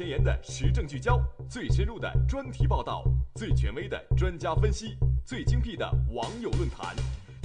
[0.00, 4.96] 前沿的时政聚焦，最深入的专题报道，最权威的专家分析，
[5.26, 6.96] 最精辟的网友论坛，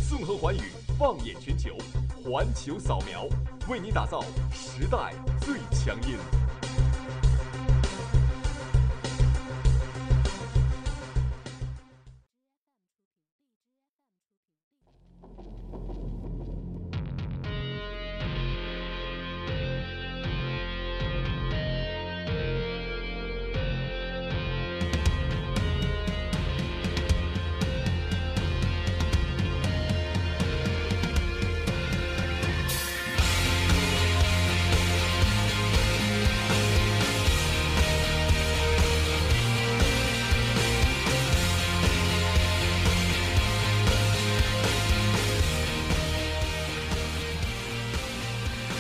[0.08, 0.62] 纵横寰宇，
[0.98, 1.76] 放眼全球，
[2.24, 3.28] 环球扫描，
[3.68, 4.22] 为你打造
[4.54, 6.45] 时代最强音。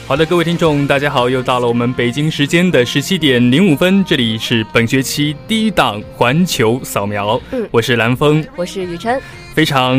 [0.08, 9.20] 好的，各位听众，大家好，又到了我们北京时间的十七点零五分，这里是本学期第一档环球扫描，嗯，我是蓝峰，我是雨辰，
[9.56, 9.97] 非常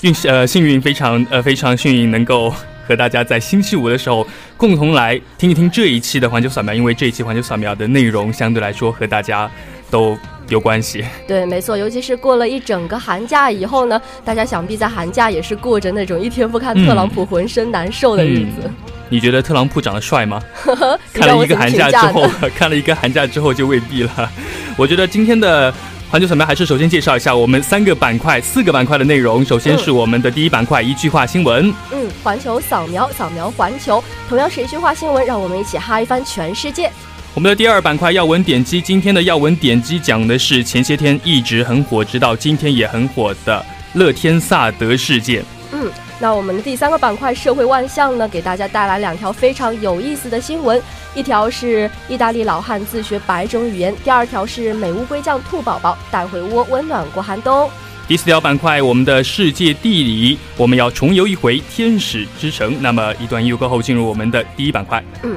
[0.00, 2.50] 运呃幸运，非常呃非常幸运，能够
[2.86, 4.26] 和大家在星期五的时候
[4.56, 9.50] 共同来听一听这一期的环球扫描，因为这一期环球扫描的内容相对来说和大家
[9.90, 10.16] 都。
[10.48, 18.70] 有关系， 对，没错，尤其是过了一整个寒假以后呢，大家想必在寒假也是过着那种一天不看特朗普浑身难受的日子。
[19.10, 20.42] 你觉得特朗普长得帅吗？
[21.14, 24.30] 看了一个寒假之后， 看了一个寒假之后就未必了。
[24.76, 25.72] 我觉得今天的
[26.10, 29.42] 环球扫描还是首先介绍一下我们三个板块、四个板块的内容。
[29.44, 31.72] 首先是我们的第一板块，一句话新闻。
[31.90, 36.90] 嗯，环球扫描，扫描环球，同样是一句话新闻，让我们一起嗨翻全世界。
[37.34, 45.44] 我们的第二板块要闻点击，今天的要闻点击讲的是前些天一直很火，直到今天也很火的乐天萨德事件。
[45.70, 50.82] 嗯，那我们的第三个板块社会万象呢，给大家带来两条非常有意思的新闻，
[51.14, 57.70] 一条是意大利老汉自学百种语言，第二条是美乌龟酱兔宝宝带回窝温暖过寒冬。
[58.08, 62.74] 第四条板块，我们的世界地理，我们要重游一回天使之城。
[62.80, 65.04] 那么一段音乐过后，进入我们的第一板块。
[65.22, 65.36] 嗯。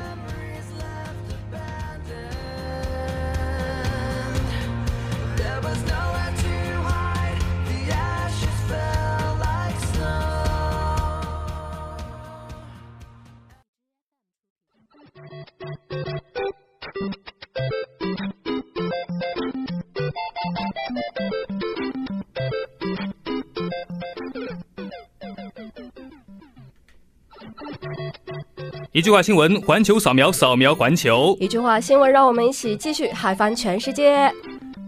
[29.02, 31.36] 一句话新闻，环球扫描，扫描环球。
[31.40, 34.32] 一句话新闻，让我们一起继续嗨翻全世界。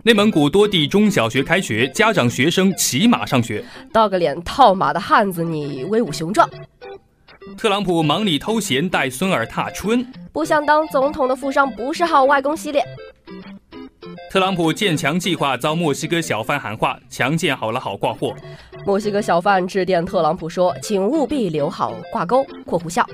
[0.04, 3.66] 内蒙古多地中小学开学，家长学生骑马上学。
[3.92, 6.48] 到个脸套马的汉子，你威武雄壮。
[7.58, 10.06] 特朗普忙里偷闲带孙儿踏春。
[10.32, 12.86] 不想当总统的富商不是好外公系列。
[14.30, 18.36] 特朗普建墙计划遭墨西哥小贩喊话：“墙建好了，好挂货。”
[18.86, 22.46] 墨西哥小贩致电特朗普说：“请务必留好挂钩。
[22.66, 23.08] ”（括弧笑）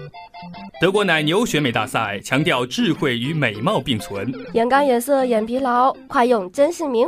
[0.81, 4.33] 德国奶牛选美大赛强调智慧与美貌并存。
[4.53, 7.07] 眼干眼涩眼疲劳，快用真姓名。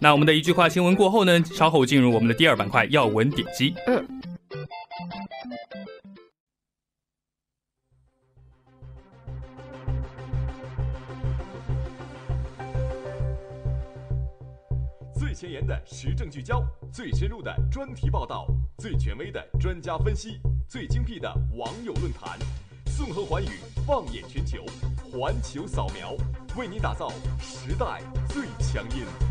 [0.00, 1.42] 那我们的一句话新闻过后呢？
[1.44, 3.74] 稍后进入我们的第二板块要闻点击。
[3.86, 4.06] 嗯。
[15.20, 18.46] 最前沿的时政聚焦，最深入的专题报道，
[18.78, 22.38] 最权威的专家分析，最精辟的网友论坛，
[22.96, 24.64] 纵横寰宇，放眼全球，
[25.12, 26.14] 环球扫描，
[26.56, 28.00] 为你打造时代
[28.30, 29.29] 最强音。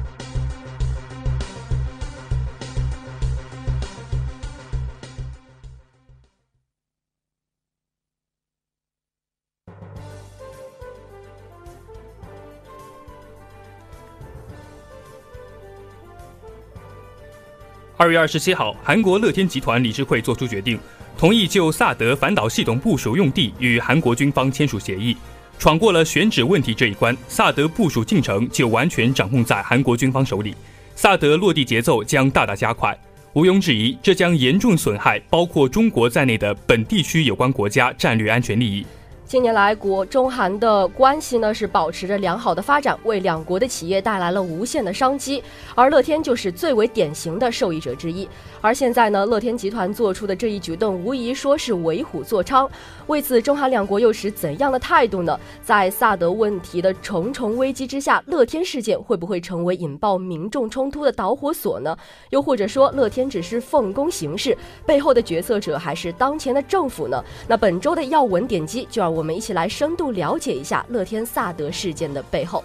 [18.02, 20.80] 二月二十七号，韩国乐天集团理事会作出决定，
[21.18, 25.18] 同意就萨德反导系统部署用地与韩国军方签署协议。
[25.58, 30.56] 闯过了选址问题这一关，萨德部署进程就完全掌控在韩国军方手里，
[30.96, 32.98] 萨德落地节奏将大大加快。
[33.34, 38.86] 毋庸置疑，这将严重损害包括中国在内的本地区有关国家战略安全利益。
[39.30, 45.44] 近年来，国中韩的关系呢是保持着良好的发展，为两国的企业带来了无限的商机，
[45.76, 48.28] 而乐天就是最为典型的受益者之一。
[48.60, 52.68] 而现在呢，乐天集团做出的这一举动，无疑说是为虎作伥。
[53.06, 55.40] 为此，中韩两国又是怎样的态度呢？
[55.62, 61.96] 在萨德问题的重重危机之下，乐天事件会不会成为引爆民众冲突的导火索呢？
[62.32, 67.24] 又或者说，乐天只是奉公行事，背后的决策者还是当前的政府呢？
[67.48, 69.30] 那本周的要闻点击就让我。
[69.30, 72.64] 们一起来深度了解一下乐天萨德事件的背后。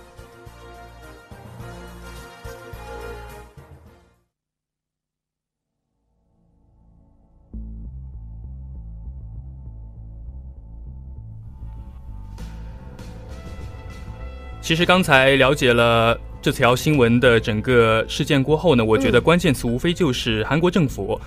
[14.63, 21.21] 其实刚才了解了这条新闻的整个事件过后呢，我觉得关键词无非就是韩国政府。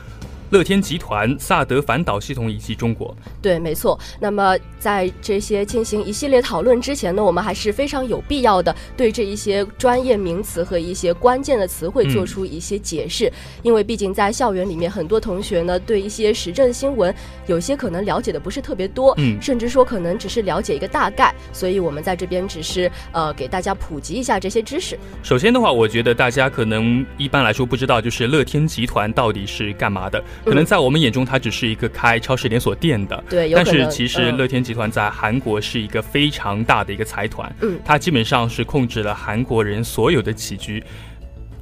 [0.50, 4.00] 乐天集团、萨德反导系统以及中国，对，没错。
[4.20, 17.14] 那么在这些进行一系列讨论之前呢，我们还是非常有必要的对这一些专业名词和一些关键的词汇做出一些解释，因为毕竟在校园里面，很多同学呢对一些时政新闻
[17.48, 24.98] 有些可能了解的不是特别多，嗯，甚至说可能只是了解一个大概，所以我们在这边只是呃给大家普及一下这些知识。
[25.22, 30.24] 首先的话，我觉得大家可能一般来说不知道，就是乐天集团到底是干嘛的。
[30.46, 33.24] 可能在我们眼中，它只是一个开超市连锁店的。
[33.30, 37.54] 对，但是其实乐天集团在韩国是一个非常大的一个财团。
[37.62, 40.84] 嗯，它基本上是控制了韩国人所有的起居，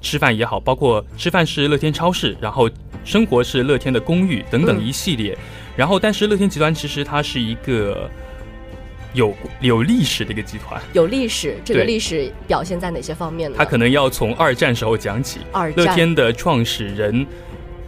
[0.01, 2.69] 吃饭也好，包括吃饭是乐天超市，然后
[3.03, 5.37] 生活是乐天的公寓等等一系列。
[5.75, 8.09] 然后，但是乐天集团其实它是一个
[9.13, 10.81] 有有历史的一个集团。
[10.93, 13.57] 有历史，这个历史表现在哪些方面呢？
[13.57, 15.39] 它可能要从二战时候讲起。
[15.51, 17.25] 二乐天的创始人。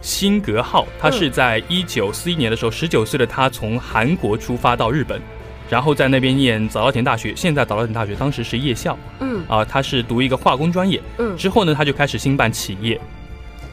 [0.00, 5.20] 辛格号，他是在一九四一年的时候，十九岁的他从韩国出发到日本，
[5.68, 7.34] 然后在那边念早稻田大学。
[7.36, 13.00] 现在早稻田大学当时是夜校，嗯，啊，他是读一个化工专业，嗯，之后呢，他就开始兴办企业。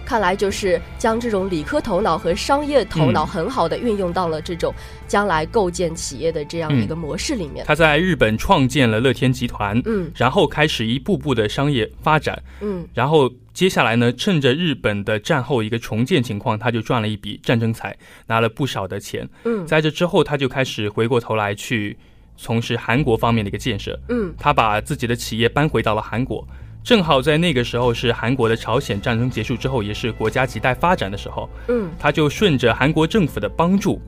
[0.05, 4.73] 看来就是将这种理科头脑和商业头脑很好的运用到了这种
[5.07, 7.65] 将来构建企业的这样一个模式里面。
[7.65, 13.29] 他在日本创建了乐天集团，嗯，然后开始一步步的商业发展，嗯，然后。
[13.55, 17.95] 接下来呢，趁着日本的战后一个重建情况，他就赚了一笔战争财，
[18.27, 19.25] 拿了不少的钱。
[19.45, 21.97] 嗯，在这之后，他就开始回过头来去
[22.35, 23.97] 从事韩国方面的一个建设。
[24.09, 26.45] 嗯，他把自己的企业搬回到了韩国，
[26.85, 31.49] 正好在那个时候是韩国的朝鲜战争结束之后，也是国家亟待发展的时候。
[31.67, 33.99] 嗯，他就顺着韩国政府的帮助，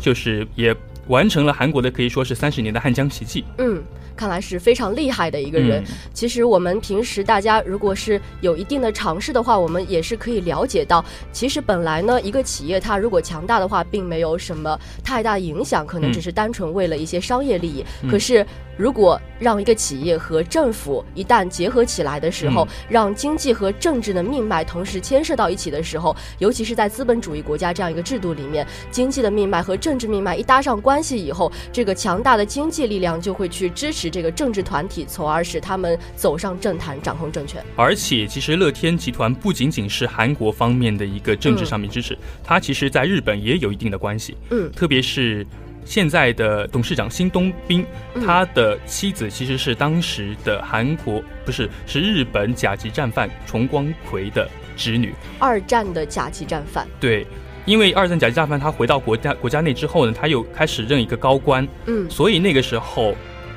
[0.00, 0.74] 就是也
[1.08, 3.44] 完成了韩国的可以说是三十年的汉江奇迹。
[3.58, 3.82] 嗯。
[4.14, 5.82] 看来是非常厉害的一个人。
[6.12, 11.02] 其实我们平时大家如果是有一定的尝试的话，我们也是可以了解到，
[11.32, 17.84] 其实本来呢，一个企业它如果强大的话，并没有什么太大影响，可能只是单纯为了一些商业利益。
[18.08, 18.46] 可是。
[18.76, 37.62] 如果让一个企业和政府一旦结合起来的时候，让经济和政治的命脉同时牵涉到一起的时候，尤其是在资本主义国家这样一个制度里面，经济的命脉和政治命脉一搭上关系以后，这个强大的经济力量就会去支持这个政治团体，从而使他们走上政坛，掌控政权。
[37.76, 44.36] 而且，其实乐天集团不仅仅是韩国方面的一个政治上面支持，它其实在日本也有一定的关系。
[44.50, 45.46] 嗯，特别是。
[45.84, 47.84] 现在的董事长辛东斌，
[48.24, 55.14] 他的妻子其实是当时的韩国不是是日本甲级战犯重光葵的侄女。
[55.38, 56.86] 二战的甲级战犯。
[57.00, 57.26] 对，
[57.64, 61.66] 因为二战甲级战犯他回到国家国家内之后呢，他又开始任一个高官。
[61.86, 63.14] 嗯，所以那个时候。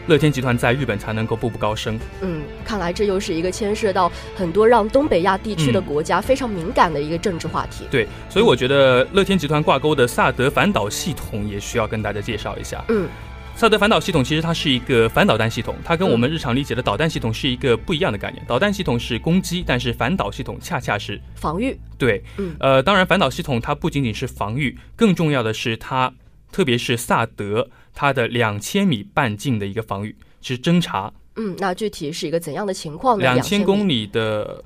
[0.08, 2.00] 乐天集团在日本才能够步步高升。
[2.22, 7.86] 嗯，看来这又是一个牵涉到很多让东北亚地区的国家非常敏感的一个政治话题。
[7.90, 12.84] 对，所以我觉得乐天集团挂钩的萨德反导系统也需要跟大家介绍一下。
[12.90, 13.08] 嗯，
[13.56, 18.44] 萨德反导系统其实它是一个反导弹系统，它跟我们日常理解的导弹系统是一个不一样的概念。
[18.46, 21.76] 导弹系统是攻击，但是反导系统恰恰是防御。
[21.98, 26.14] 对，嗯，呃，当然反导系统它不仅仅是防御，更重要的是它，
[26.52, 27.70] 特别是萨德。
[27.96, 33.24] 它的两千米半径的一个防御是侦察，嗯，那具体是一个怎样的情况呢？
[33.24, 34.64] 两千公里的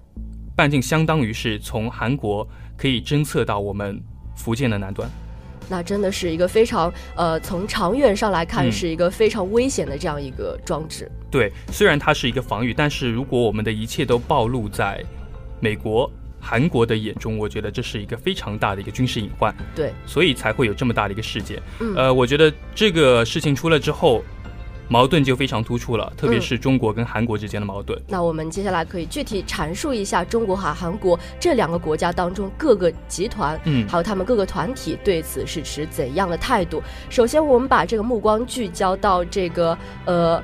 [0.56, 2.46] 半径相当于是从韩国
[2.76, 4.02] 可以侦测到我们
[4.36, 5.08] 福建的南端，
[5.70, 11.10] 那真的是一个非常呃，从长远上来看是一个非常危险的这样一个装置。
[11.30, 15.02] 对，虽然它是一个防御，但是如果我们的一切都暴露在
[15.60, 16.12] 美国。
[16.42, 21.62] 韩国的眼中，我觉得这是一个非常大的一个军事隐患，对，所以才会有这么大的一个事件。
[21.80, 24.24] 嗯呃，我觉得这个事情出了之后，
[24.88, 28.02] 矛盾就非常突出了，特别是中国跟韩国之间的矛盾。
[28.08, 36.82] 那我们接下来可以具体阐述一下中国和韩国这两个国家当中各个集团，嗯，还有他们各个团体对此是持怎样的态度。
[37.10, 40.42] 首先，我们把这个目光聚焦到这个呃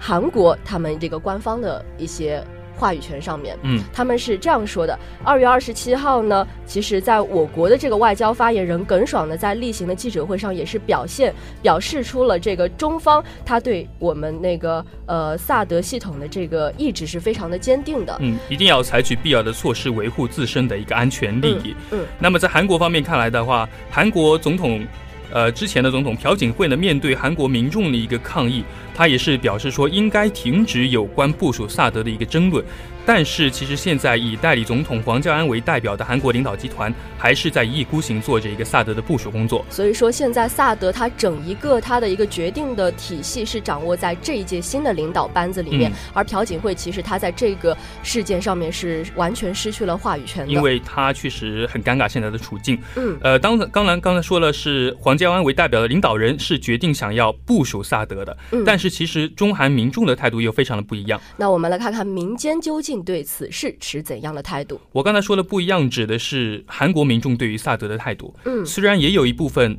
[0.00, 2.42] 韩国他们这个官方的一些。
[2.78, 21.74] 话语权上面，嗯，他们是这样说的：二月二十七号呢，其实在我国的这个外交发言人耿爽呢，在例行的记者会上也是表现表示出了这个中方他对我们那个呃萨德系统的这个意志是非常的坚定的，嗯，一定要采取必要的措施维护自身的一个安全利益。
[21.90, 24.86] 嗯，那么在韩国方面看来的话，韩国总统
[25.30, 32.64] 呃，之前的总统朴槿惠呢，面对韩国民众的一个抗议，他也是表示说应该停止有关部署萨德的一个争论。
[33.08, 39.64] 但是，其实现在以代理总统黄教安为代表的韩国领导集团，还是在一意孤行做着一个萨德的部署工作。
[39.70, 52.78] 所以说，现在萨德它整一个它的一个决定的体系是掌握在这一届新的领导班子里面，而朴槿惠其实他在这个事件上面是完全失去了话语权的，因为他确实很尴尬现在的处境。
[52.96, 58.36] 嗯，呃，当刚才刚才说了是黄教安为代表的领导人是决定想要部署萨德的，
[58.66, 61.18] 但是其实中韩民众的态度又非常的不一样。
[61.38, 62.97] 那我们来看看民间究竟。
[63.02, 64.80] 对此事持怎样的态度？
[64.92, 68.34] 我刚才说的不一样，指的是韩国民众对于萨德的态度。
[68.44, 69.78] 嗯，虽然也有一部分。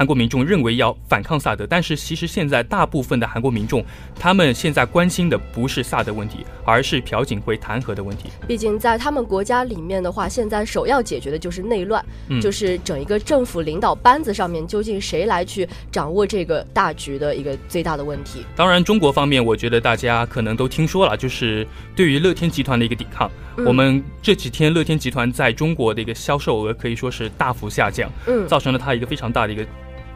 [0.00, 3.84] 韩国民众认为要反抗萨德，但是其实现在大部分的韩国民众，
[4.18, 8.30] 他们现在关心的不是萨德问题，而是朴槿惠弹劾的问题。
[8.48, 12.02] 毕竟在他们国家里面的话，现在首要解决的就是内乱，
[12.40, 18.42] 就是整一个政府领导班子上面究竟谁来去掌握这个大局的一个最大的问题。
[18.56, 23.30] 当然，中国方面，我觉得大家可能都听说了，就是对于乐天集团的一个抵抗。
[23.66, 29.66] 我们这几天乐天集团在中国的一个销售额可以说是大幅下降，嗯，造成了它一个非常大的一个。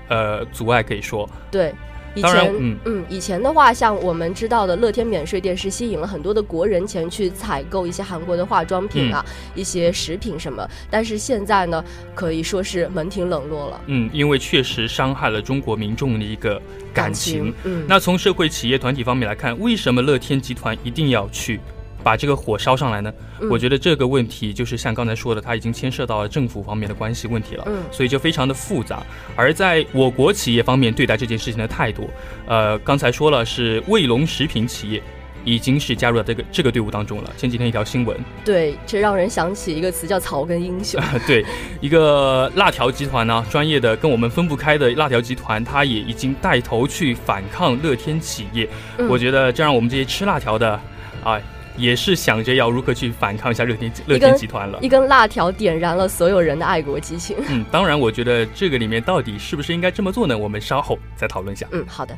[0.09, 1.73] 呃，阻碍可以说对。
[2.17, 10.65] 以前，嗯嗯，以前的话，像我们知道的乐天免税店是吸引了很多的国人前去采购一些韩国的化妆品啊，一些食品什么。
[10.89, 11.85] 但是现在呢，
[12.15, 13.81] 可以说是门庭冷落了。
[13.87, 17.53] 嗯，因为确实伤害了中国民众的一个感情。
[17.65, 21.59] 嗯，那从社会企业团体方面来看，为什么乐天集团一定要去？
[22.05, 23.13] 把这个火烧上来呢？
[23.51, 29.03] 我觉得这个问题就是像刚才说的，它已经牵涉到了政府方面的关系问题了，嗯所以就非常的复杂。
[29.35, 32.11] 而在我国企业方面对待这件事情的态度，
[32.47, 35.03] 呃，刚才说了是卫龙食品企业
[35.45, 37.31] 已经是加入了这个这个队伍当中了。
[37.37, 41.01] 前几天一条新闻，对，这让人想起一个词叫草根英雄。
[41.27, 41.45] 对，
[41.81, 48.69] 一个辣条集团呢，专业的跟我们分不开的辣条集团，他也已经带头去反抗乐天企业。
[49.09, 50.79] 我觉得这让我们这些吃辣条的，
[51.25, 51.41] 啊。
[51.77, 54.79] 也是想着要如何去反抗一下乐天乐天集团了。
[54.81, 57.37] 一根辣条点燃了所有人的爱国激情。
[57.49, 60.37] 嗯，当然，我觉得这个里面到底是不是应该这么做呢？
[60.37, 61.67] 我们稍后再讨论一下。
[61.73, 62.17] 嗯，好的。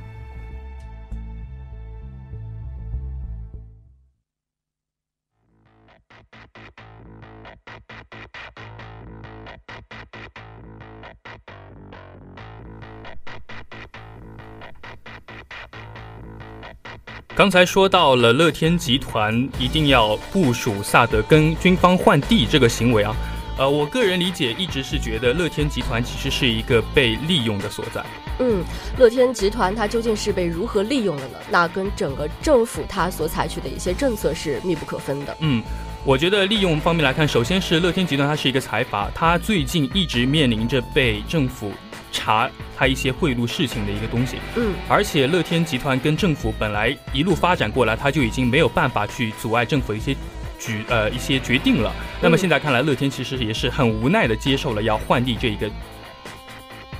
[17.36, 23.14] 刚才说到了乐天集团一定要部署萨德跟军方换地这个行为啊，
[23.58, 28.02] 呃，我个人理解一直是觉得乐天集团其实是一个被利用的所在。
[28.38, 28.64] 嗯，
[28.96, 31.38] 乐天集团它究竟是被如何利用的呢？
[31.50, 35.36] 那跟整个政府它所采取的一些政策是密不可分的。
[35.40, 35.62] 嗯，
[36.06, 41.70] 我觉得利用方面来看，首先是乐天集团它是一个财阀，它最近一直面临着被政府。
[42.12, 50.14] 查他一些贿赂事情的一个东西，嗯，而且乐天集团跟政府本来一路发展过来，他就已经没有办法去阻碍政府一些
[50.58, 51.90] 举呃一些决定了。
[52.20, 55.70] 那么现在看来，乐天其实也是很无奈的接受了要换地这一个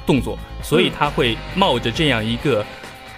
[0.07, 2.65] 动作，所以他会冒着这样一个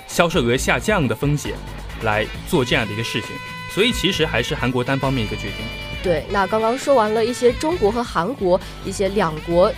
[0.08, 1.54] 销售额下降的风险
[2.02, 3.30] 来做这样的一个事情。
[3.70, 5.58] 所以其实还是韩国单方面一个决定。
[6.02, 9.72] 对，那刚刚说完了一些中国和韩国一些两国。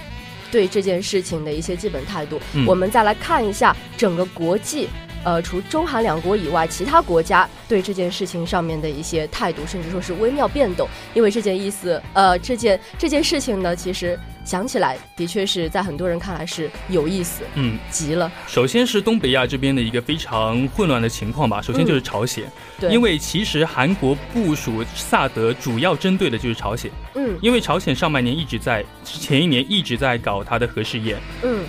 [0.51, 4.89] 对这件事情的一些基本态度，我们再来看一下整个国际，
[5.25, 10.89] 呃，除中韩两国以外，其他国家对这件事情上面的一些态度，甚至说是微妙变动。
[11.15, 14.19] 因为这件意思，呃，这件这件事情呢，其实。
[14.43, 18.33] 想起来，的确是在很多人看来是有意思，嗯，极了。
[18.49, 21.61] 首先是东北亚这边的一个非常混乱的情况吧。
[21.61, 22.51] 首先就是朝鲜，
[22.81, 31.63] 对，因为其实韩国部署萨德主要针对的就是朝鲜，嗯，因为朝鲜上半年一直在前一年一直在搞它的核试验，嗯，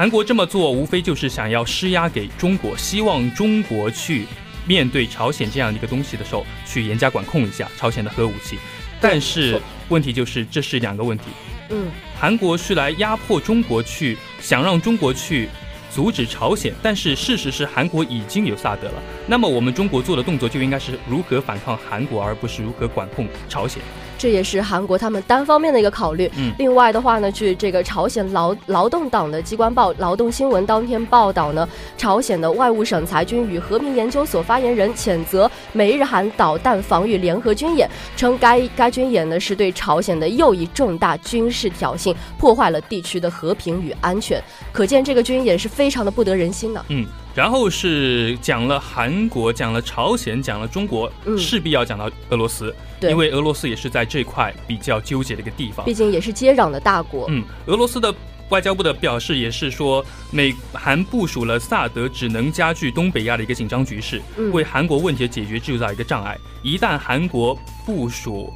[0.00, 4.24] 韩国这么做无非就是想要施压给中国，希望中国去
[4.66, 8.56] 面对朝鲜这样的一个东西的时候去严加管控一下朝鲜的核武器，
[8.98, 11.24] 但是问题就是这是两个问题。
[11.68, 15.50] 嗯，韩国是来压迫中国，去想让中国去
[15.90, 18.94] 阻止朝鲜，但是事实是韩国已经有萨德了。
[19.26, 23.82] 那么我们中国做的动作就应该是如何反抗韩国，而不是如何管控朝鲜。
[24.16, 26.30] 这也是韩国他们单方面的一个考虑。
[26.36, 31.66] 嗯，另外的话呢，据这个朝鲜劳劳动党的机关报《劳动新闻》当天报道呢，
[31.96, 44.40] 朝鲜的外务省裁军与和平研究所发言人谴责美日韩导弹防御联合军演，称该该军演呢是对朝鲜的又一重大军事挑衅，破坏了地区的和平与安全。
[44.70, 46.84] 可见这个军演是非常的不得人心的。
[46.90, 47.06] 嗯。
[47.34, 57.26] 然后是讲了韩国，讲了朝鲜，讲了中国，势必要讲到俄罗斯，因为俄罗斯也是在这块比较纠结的一个地方，毕竟也是接壤的大国。
[57.30, 58.14] 嗯，俄罗斯的
[58.50, 64.20] 外交部的表示也是说，美韩部署了萨德，只能加剧东北亚的一个紧张局势，
[64.52, 66.36] 为韩国问题的解决制造一个障碍。
[66.62, 67.56] 一旦韩国
[67.86, 68.52] 部署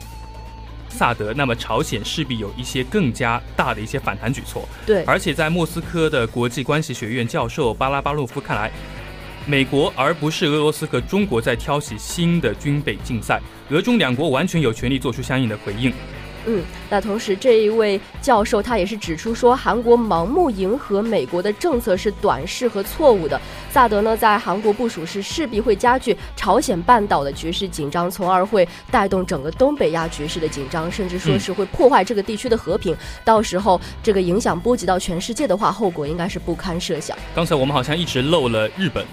[0.95, 4.67] 萨德，那么朝鲜势必有一些更加大的一些反弹举措。
[4.87, 8.71] 对，而且在莫斯科的国际关系学院教授巴拉巴洛夫看来，
[9.47, 15.93] 美国而不是俄罗斯和中国在挑起新的军备竞赛，俄中两国完全有权利做出相应的回应。
[16.47, 23.41] 嗯，那同时这一位教授他也是指出说，韩国盲目迎合美国的政策是短视和错误的。
[23.71, 32.97] 萨德呢在韩国部署是势必会加剧朝鲜半岛的局势紧张，从而会带动整个东北亚局势的紧张，甚至说是会破坏这个地区的和平。
[33.25, 37.17] 到时候这个影响波及到全世界的话，后果应该是不堪设想。
[37.35, 39.05] 刚才我们好像一直漏了日本，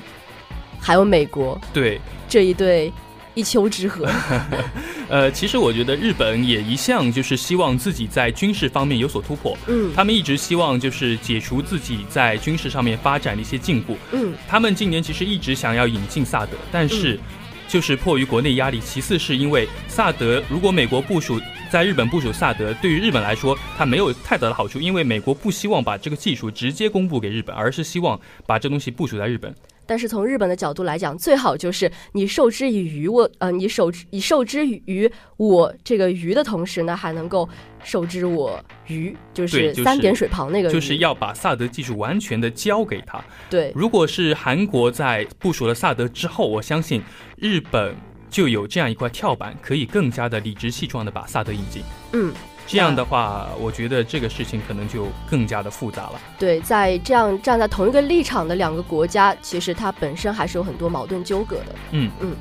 [0.79, 2.91] 还有美国，对这一对。
[3.33, 4.09] 一丘之貉。
[5.09, 9.57] 呃，其实我觉得日本也一向就是希望自己在军事方面有所突破。
[9.67, 13.95] 嗯，他们一直希望就是解除自己在军事上面发展的一些禁锢。
[14.13, 17.19] 嗯，他们今年其实一直想要引进萨德，但是
[17.67, 18.79] 就是迫于国内压力。
[18.79, 29.53] 其次是因为萨德，如果美国部署在日本部署萨德，对于日本来说，它没有太大的好处，因为美国不希望把这个技术直接公布给日本，而是希望把这东西部署在日本。
[29.91, 37.49] 但是从日本的角度来讲，最好就是你授之以鱼，我呃，你授之你授之于我这个鱼的同时呢，还能够
[37.83, 38.57] 授之我
[38.87, 43.21] 鱼，就是三点水旁那个，就是要把萨德技术完全的交给他。
[43.49, 47.03] 对，如果是韩国在部署了萨德之后，我相信
[47.35, 47.93] 日本
[48.29, 51.83] 就有这样一块跳板，可以更加的理直气壮的把萨德引进。
[52.13, 52.31] 嗯。
[52.67, 56.21] 这样的话，我觉得这个事情可能就更加的复杂了。
[56.39, 61.75] 对，在这样站在同一个立场的两个国家，其实它本身还是有很多矛盾纠葛的。
[61.91, 62.35] 嗯嗯。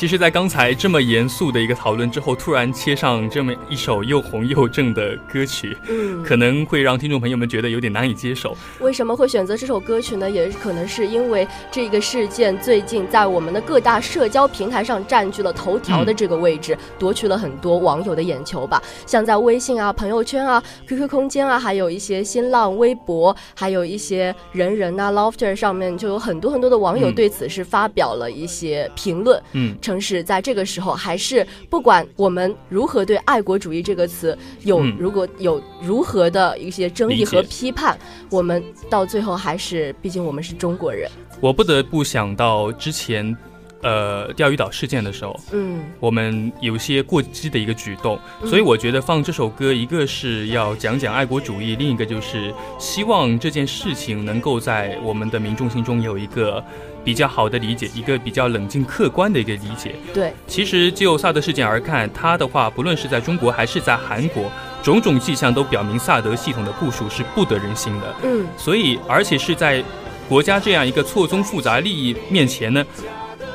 [0.00, 8.56] 其实，在刚才这么严肃的一个讨论之后，突然切上这么一首又红又正的歌曲，嗯，可能会让听众朋友们觉得有点难以接受。
[8.80, 10.30] 为什么会选择这首歌曲呢？
[10.30, 18.82] 也可能是因为这个事件最近在我们的各大社交平台上占据了头条的这个位置，夺取了很多网友的眼球吧。
[19.04, 29.76] 像在微信啊、朋友圈啊、QQ 空间啊，还有一些新浪微博，还有一些人人啊、Lofter 上面，就有很多很多的网友对此是发表了一些评论，嗯。
[29.90, 37.98] 城市在这个时候，还是不管我们如何对“爱国主义”这个词有如果有如何的一些争议和批判，
[38.30, 41.10] 我们到最后还是，毕竟我们是中国人。
[41.40, 43.36] 我不得不想到之前。
[43.82, 56.62] 呃，钓鱼岛事件的时候，嗯，我们有些过激的一个举动，所以我觉得放这首歌，一个是要讲讲爱国主义，另一个就是希望这件事情能够在我们的民众心中有一个
[57.04, 59.94] 比较好的理解，一个比较冷静客观的一个理解。
[60.12, 64.50] 对，其实就萨德事件而看，它的话，不论是在中国还是在韩国，
[64.82, 68.14] 种种迹象都表明萨德系统的部署是不得人心的。
[68.22, 69.82] 嗯，所以而且是在
[70.28, 72.84] 国家这样一个错综复杂利益面前呢。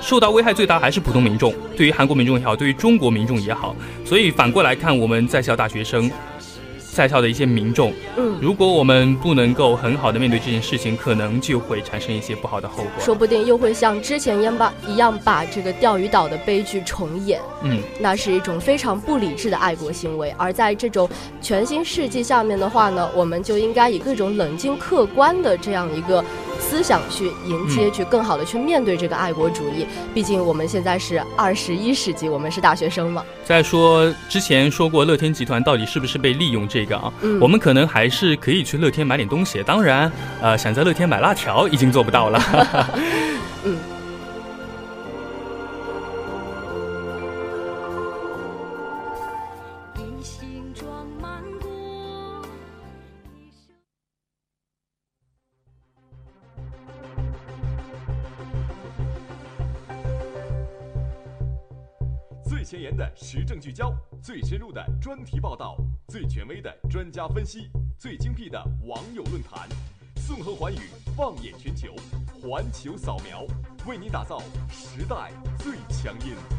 [0.02, 6.12] 受到危害最大还是普通民众，对于韩国民众也好，对于中国民众也好，所以反过来看，我们在校大学生。
[6.96, 20.34] 在校的一些民众，嗯，如果我们不能够很好的面对这件事情，可能就会产生一些不好的后果，说不定又会像之前一样把一样把这个钓鱼岛的悲剧重演，嗯，那是一种非常不理智的爱国行为。
[20.38, 21.10] 而在这种
[21.42, 26.24] 全新世纪下面的话呢，我们就应该以各种冷静客观的这样一个
[26.60, 29.86] 思想去迎接，去更好的去面对这个爱国主义。
[30.14, 33.24] 毕竟我们现在是二十一世纪，我们是大学生嘛。
[33.44, 36.86] 再说之前说过，乐天集团到底是不是被利用这？
[36.86, 39.62] 个啊，我们可能还是可以去乐天买点东西。
[39.64, 42.40] 当然，呃，想在乐天买辣条已经做不到了。
[62.66, 69.70] 前沿的时政聚焦，最深入的专题报道，最权威的专家分析，最精辟的网友论坛，
[70.28, 70.80] 纵横寰宇，
[71.16, 71.94] 放眼全球，
[72.42, 73.46] 环球扫描，
[73.88, 76.55] 为您打造时代最强音。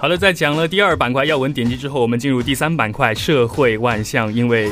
[0.00, 4.70] 好了，在讲了第二板块要闻点击之后，我们进入第三板块社会万象，因为。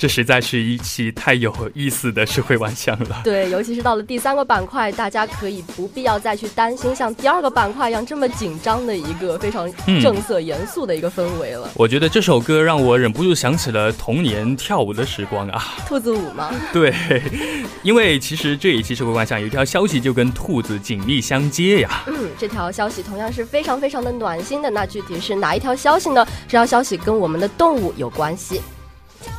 [0.00, 3.20] 这实在是一期太有意思的社会万象了。
[3.22, 11.68] 对，尤其是到了第三个板块，大家可以不必要再去担心像第二个板块一样这么紧张的一个非常正色严肃的一个氛围了。
[11.74, 15.62] 我觉得这首歌让我忍不住想起了童年跳舞的时光啊！
[15.86, 16.50] 兔子舞吗？
[16.72, 16.94] 对，
[17.82, 22.04] 因为其实这一期社会万象有一条消息就跟兔子紧密相接呀。
[22.06, 24.70] 嗯，这条消息同样是非常非常的暖心的。
[24.70, 26.26] 那具体是哪一条消息呢？
[26.48, 28.62] 这条消息跟我们的动物有关系。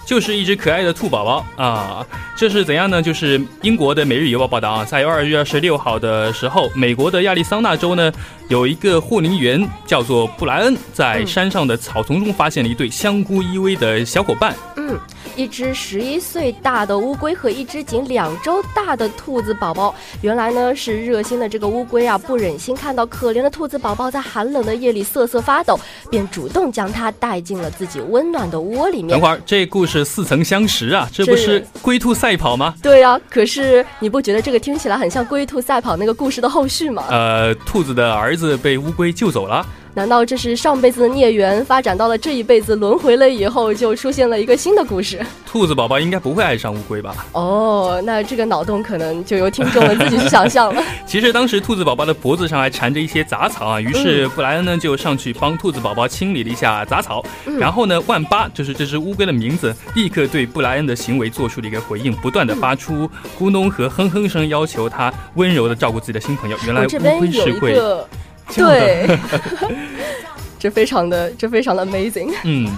[0.05, 2.05] 就是一只可爱的兔宝宝啊！
[2.35, 3.01] 这是怎样呢？
[3.01, 8.11] 就是英国的《每日邮报》报道啊，在二月二十六号的时候，美国的亚利桑那州呢，
[8.49, 14.55] 有一个护林员叫做布莱恩，在山上的草丛中发现了一对香菇依偎的小伙伴。
[14.75, 14.99] 嗯。
[15.35, 29.09] 一只十一岁大的乌龟和一只仅两周大的兔子宝宝，原来呢是热心的这个乌龟啊，不忍心看到可怜的兔子宝宝在寒冷的夜里瑟瑟发抖，便主动将它带进了自己温暖的窝里面。
[29.09, 32.75] 等会儿，这故事似曾相识啊，这不是龟兔赛跑吗？
[32.81, 37.05] 对呀，可是你不觉得这个听起来很像龟兔赛跑那个故事的后续吗？
[37.09, 39.65] 呃，兔子的儿子被乌龟救走了。
[39.93, 45.19] 难道这是上辈子的孽缘发展到了这一辈子轮回了以后，就出现了一个新的故事？
[45.45, 47.13] 兔子宝宝应该不会爱上乌龟吧？
[47.33, 50.81] 哦，那这个脑洞可能就由听众们自己去想象了。
[51.05, 57.21] 其实当时兔子宝宝的脖子上还缠着一些杂草啊，于是布莱恩呢就上去帮兔子宝宝清理了一下杂草，
[57.59, 66.57] 然后呢万八就是这只乌龟的名字，立刻对布莱恩的行为做出了一个回应，不断的发出咕哝和哼哼声，要求他温柔的照顾自己的新朋友。
[66.65, 67.77] 原来乌龟是会。
[68.55, 69.17] 对，
[70.59, 72.33] 这非常的，这非常的 amazing。
[72.43, 72.69] 嗯。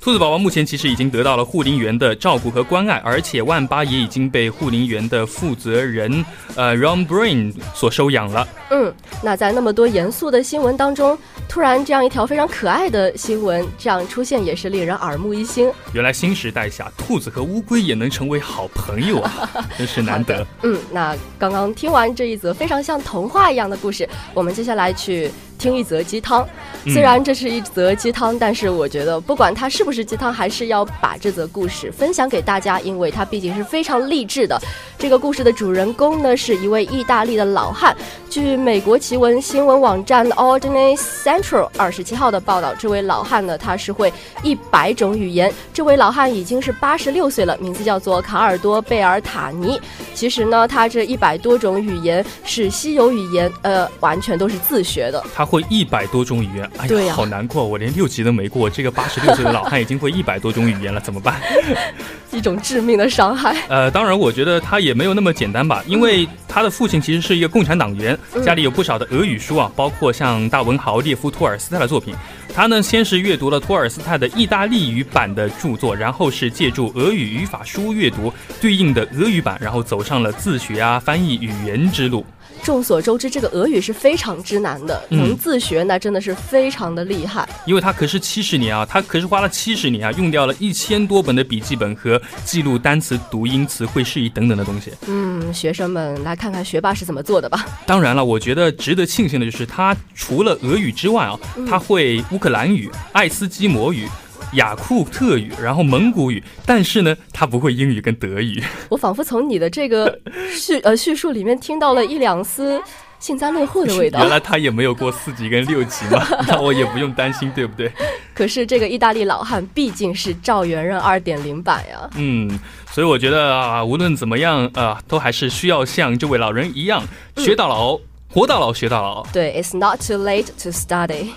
[0.00, 6.24] 兔子宝宝目前其实已经得到了护林员的照顾和关爱，而且万八也已经被护林员的负责人
[6.56, 8.48] 呃 Ron Brain 所收养了。
[8.70, 11.16] 嗯，那在那么多严肃的新闻当中，
[11.48, 15.70] 突然这样一条非常可爱的新闻这样出现，也是令人耳目一新。
[15.92, 20.44] 原来新时代下，兔子和乌龟也能成为好朋友啊， 真是难得。
[20.62, 25.30] 嗯，那刚刚听完这一则非常像童话一样的故事，我们接下来去。
[25.62, 26.44] 听一则鸡汤，
[26.86, 34.60] 虽然这是一则鸡汤，但是我觉得不管它是不是鸡汤，还是要把这则故事分享给大家，因为它毕竟是非常励志的。
[34.98, 37.96] 这个故事的主人公呢，是一位意大利的老汉。
[38.28, 45.52] 据美国奇闻新闻网站 Ordinary Central 二十七号的报道，这位老汉呢，他是会一百种语言。
[45.72, 49.80] 这位老汉已经是八十六岁了，名字叫做卡尔多贝尔塔尼。
[50.12, 55.22] 其实呢，他这一百多种语言是稀有语言，呃，完全都是自学的。
[55.32, 55.46] 他。
[55.52, 58.70] 会一百多种语言，哎呀，好难过，我连六级都没过。
[58.70, 61.42] 这个八十六岁的老汉已经会一百多种语言了，怎么办？
[62.32, 63.54] 一种致命的伤害。
[63.68, 72.14] 呃，当然，我觉得他也没有那么简单吧，因为他的父亲其实是一个共产党员，家里有不少的俄语书啊，包括像大文豪列夫·托尔斯泰的作品。
[72.54, 82.24] 他呢，先是阅读了托尔斯泰的意大利语版的著作，然后是借助俄语语法书阅读对应的俄语版，然后走上了自学啊、翻译语言之路。
[82.62, 87.48] 众所周知，这个俄语是非常之难的，能自学那真的是非常的厉害。
[87.66, 94.92] 因为他可是七十年啊，他可是花了七十年啊，用掉了一千多本的笔记本和记录单词、读音、词汇、释义等等的东西。
[95.06, 97.66] 嗯，学生们来看看学霸是怎么做的吧。
[97.84, 104.08] 当然了，我觉得值得庆幸的就是他除了俄语之外啊，他会乌克兰语、爱斯基摩语。
[104.52, 108.62] 雅库特语，然后蒙古语，但是呢，他不会英语跟德语。
[108.90, 110.18] 我仿佛从你的这个
[110.54, 112.80] 叙呃叙述里面听到了一两丝
[113.18, 114.20] 幸灾乐祸的味道。
[114.20, 117.90] 原来他也没有过四级跟六级嘛， 那我也不用担心，对不对？
[118.34, 122.08] 可是这个意大利老汉毕竟是赵元任二点零版呀。
[122.16, 122.58] 嗯，
[122.90, 127.02] 所以我觉得啊，无论怎么样啊，都还是需要像这位老人一样，
[127.36, 129.22] 学到老，活到老，学到老。
[129.32, 131.28] 对，It's not too late to study。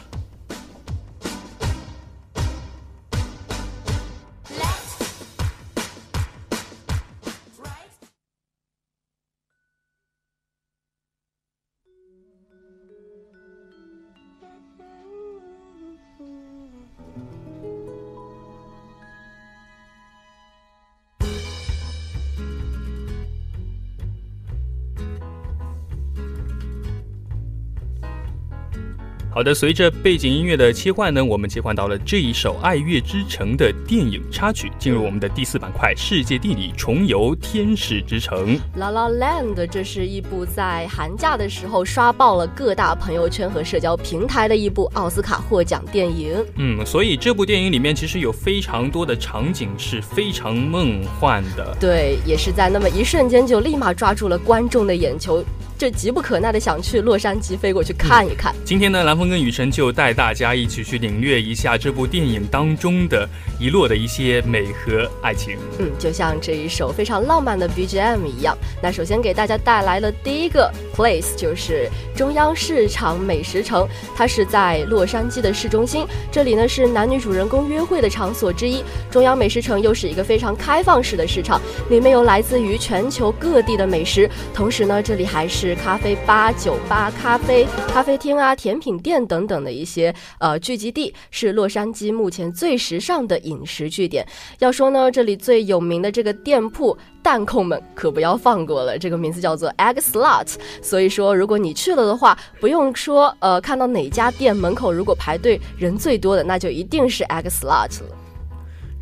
[29.35, 38.57] 好的，随着背景音乐的切换呢，我们切换到了这一首《爱乐之城》的电影插曲，进入我们的第四板块——世界地理，重游天使之城。
[38.77, 46.33] La La Land，这是一部在寒假的时候刷爆了各大朋友圈和社交平台的一部奥斯卡获奖电影。
[46.55, 51.75] 嗯，所以这部电影里面其实有非常多的场景是非常梦幻的。
[51.77, 55.43] 对，也是在那么一瞬间就立马抓住了观众的眼球。
[55.77, 58.55] 就急不可耐的想去洛杉矶飞过去看一看。
[58.63, 63.27] 今天呢，蓝峰跟雨辰就带大家一起去领略一下这部电影当中的
[63.59, 65.57] 遗落的一些美和爱情。
[65.79, 68.57] 嗯，就像这一首非常浪漫的 BGM 一样。
[68.81, 76.05] 那首先给大家带来了第一个 place，就是中央市场美食城，它是在洛杉矶的市中心。
[76.31, 78.83] 这里呢是男女主人公约会的场所之一。
[79.11, 94.23] 中央美食城又是一个非常开放式的市场，里面有来自于全球各地的美食，同时呢，这里还是是咖啡吧、酒吧、咖啡咖啡厅啊、甜品店等等的一些呃聚集地，是洛杉矶目前最时尚的饮食据点。
[94.59, 96.95] 要说呢，这里最有名的这个店铺。
[97.23, 100.53] 蛋控们可不要放过了，这个名字叫做 Egg Slot。
[100.79, 108.24] 所以说，如果你去了的话，不用说，呃，看到哪家店门口如果排队人最多的，那就一定是 Egg Slot 了。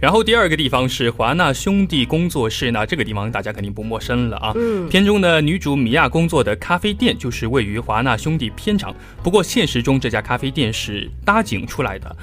[0.03, 4.51] 然后第二个地方是华纳兄弟工作室，那这个地方大家肯定不陌生了啊。
[4.53, 12.13] 嗯，片中的女主米娅工作的咖啡店就是位于华纳兄弟片场，不过现实中这家咖啡店是搭景出来的。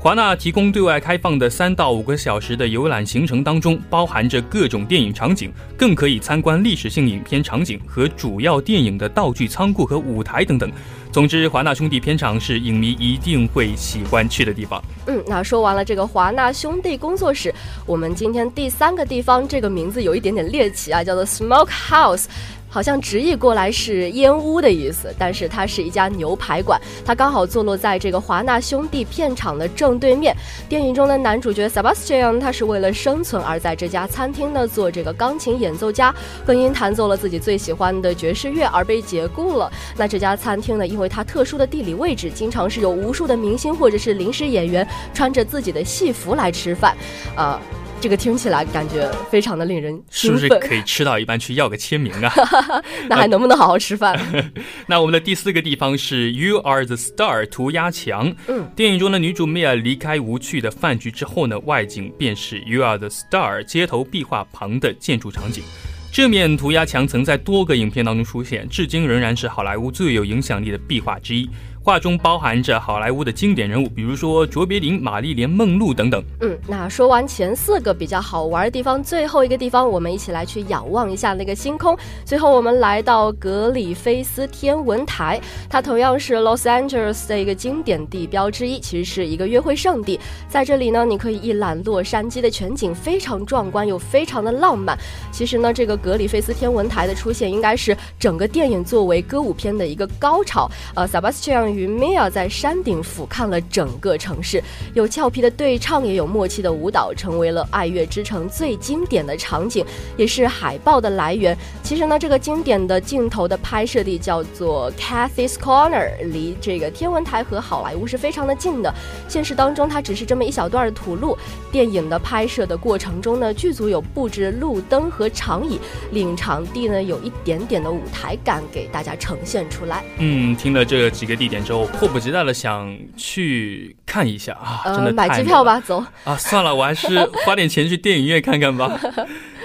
[0.00, 10.70] 华纳提供对外开放的三到五个小时的游览行程当中，包含着各种电影场景，更可以参观历史性影片场景和主要电影的道具仓库和舞台等等。
[11.10, 14.80] 总之，华纳兄弟片场是影迷一定会喜欢去的地方。
[15.06, 17.52] 嗯，那说完了这个华纳兄弟工作室，
[17.84, 22.26] 我们今天第三个地方，这个名字有一点点猎奇啊，叫做 Smoke House。
[22.68, 30.36] 好像直译过来是烟屋的意思，但是它是一家牛排馆，它刚好坐落在这个华纳兄弟片场的正对面。
[30.68, 39.70] 电影中的男主角 Sebastian，他是为了生存而在这家餐厅呢做这个钢琴演奏家，更因弹奏了自己最喜欢的爵士乐而被解雇了。
[39.96, 46.96] 那这家餐厅呢，因为它特殊的地理位置，经常是有无数的明星或者是临时演员穿着自己的戏服来吃饭，
[47.34, 47.60] 啊。
[48.00, 52.32] 这个听起来感觉非常的令人是不是可以吃到一半去要个签名啊？
[53.08, 54.18] 那还能不能好好吃饭？
[54.86, 58.32] 那我们的第四个地方是 You Are the Star 涂鸦墙。
[58.46, 65.64] 嗯，电影中的女主 Mia 离开无趣的饭局之后呢，外景便是 You Are the Star 街头壁画旁的建筑场景。
[66.10, 71.48] 这面涂鸦墙曾在多个影片当中出现，至今仍然是好莱坞最有影响力的壁画之一。
[71.88, 76.22] 画中包含着好莱坞的经典人物，比如说卓别林、玛丽莲·梦露等等。
[76.42, 81.96] 嗯，那说完前四个比较好玩的地方，最后一个地方，我们一起来去仰望一下那个星空。
[82.26, 90.20] 最后，我们来到格里菲斯天文台，它同样是 Los Angeles 的一个经典地标之一，其实是一个约会圣地。
[90.46, 94.94] 在这里呢，你可以一览洛杉矶的全景，非常壮观又非常的浪漫。
[95.32, 100.70] 其实呢，这个格里菲斯天文台的出现，应该是整个电影作为歌舞片的一个高潮。
[100.94, 101.77] 呃，Sebastian。
[101.78, 104.60] 与 Mia 在山顶俯瞰了整个城市，
[104.94, 109.84] 有俏皮的对唱，也有默契的舞蹈，成为了《爱乐之城》最经典的场景，
[110.16, 111.56] 也是海报的来源。
[111.84, 118.92] 其实呢，这个经典的镜头的拍摄地叫做 Cathy's Corner，离这个天文台和好莱坞是非常的近的。
[119.28, 121.38] 现实当中，它只是这么一小段的土路。
[121.70, 125.78] 电影的拍摄的过程中呢，剧组有布置路灯和长椅，
[126.10, 130.02] 令场地呢有一点点的舞台感给大家呈现出来。
[130.18, 131.62] 嗯，听了这几个地点。
[131.68, 134.80] 之后迫不及待的想去看一下啊！
[134.86, 136.34] 真的买机票吧，走啊！
[136.34, 138.98] 算了，我还是花点钱去电影院看看吧。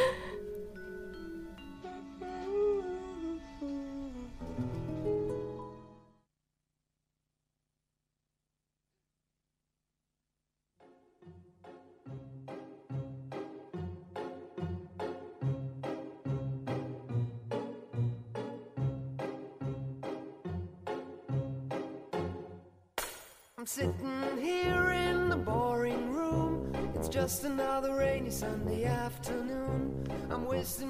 [23.63, 23.93] I'm sitting
[24.41, 26.67] here in the boring room.
[26.95, 30.03] It's just another rainy Sunday afternoon.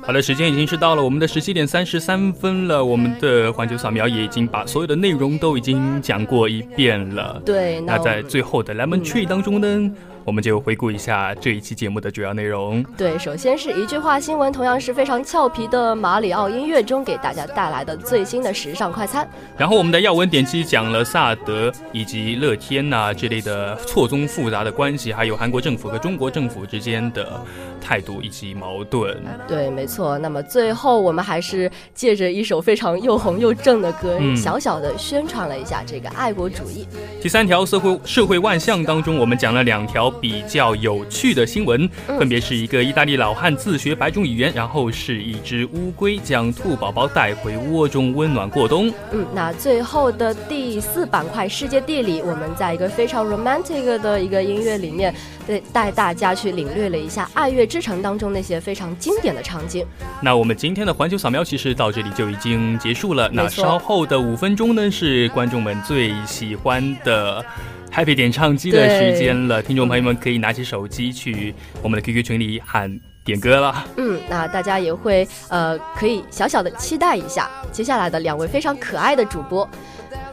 [0.01, 2.83] 好的，时间已经是到了我们的十七点三十三分了。
[2.83, 7.39] 我们的环球扫描也已经把所有的内容都已经讲过一遍了。
[7.45, 9.91] 对，那在最后的 Lemon Tree 当中呢？
[10.25, 12.83] 我们就回顾一下这一期节目的主要内容。
[12.97, 19.27] 对，首先是一句话新闻，同样是非常俏皮的马里奥音乐中给大家带来的最新的时尚快餐。
[19.57, 27.39] 然后我们的要闻点击讲了萨德以及乐天呐之类的错综复杂的关系，还有韩国政府和中国政府之间的
[27.83, 29.21] 态度以及矛盾。
[29.47, 30.17] 对，没错。
[30.17, 36.87] 那么最后我们还是借着一首非常又红又正的歌，小小的宣传了一下这个爱国主义。
[37.21, 40.13] 第三条社会社会万象当中，我们讲了两条。
[40.21, 48.93] 比较有趣的新闻，嗯分别是一个意大利老汉自学白种语言，然后是一只乌龟将兔宝宝带回窝中温暖过冬。
[49.11, 55.13] 嗯，那最后的第四板块世界地理，我们在一个非常 romantic 的一个音乐里面，
[55.45, 59.83] 对带大家去领略了一下《爱乐之城》当中那些非常经典的场景。
[60.21, 63.27] 那我们今天的环球扫描其实到这里就已经结束了。
[63.33, 67.43] 那稍后的五分钟呢，是观众们最喜欢的
[67.91, 69.59] Happy 点唱机的时间了。
[69.59, 73.83] 听众朋友们可以拿起手机去我们的 QQ 群里喊点歌了。
[73.97, 79.67] 嗯，那大家也会呃可以小小的期待一下接下来的两位非常可爱的主播，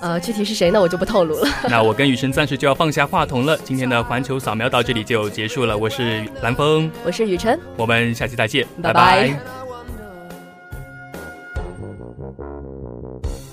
[0.01, 1.49] 呃，具体是谁呢，我就不透露了。
[1.69, 3.57] 那我跟雨辰暂时就要放下话筒了。
[3.59, 5.77] 今天的环球扫描到这里就结束了。
[5.77, 9.31] 我是蓝峰，我是雨辰，我们下期再见，拜拜拜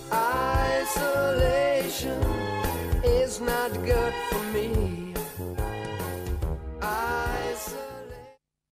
[0.10, 2.22] Isolation
[3.04, 3.42] is